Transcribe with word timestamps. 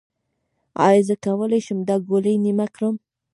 ایا 0.87 1.01
زه 1.07 1.15
کولی 1.25 1.59
شم 1.65 1.79
دا 1.87 1.95
ګولۍ 2.09 2.35
نیمه 2.45 2.67
کړم؟ 2.75 2.95